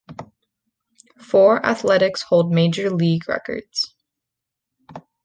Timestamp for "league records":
2.89-3.93